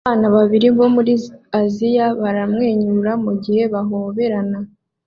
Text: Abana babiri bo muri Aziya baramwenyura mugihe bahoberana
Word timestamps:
Abana 0.07 0.27
babiri 0.35 0.67
bo 0.77 0.85
muri 0.95 1.13
Aziya 1.61 2.07
baramwenyura 2.21 3.11
mugihe 3.25 3.63
bahoberana 3.73 4.57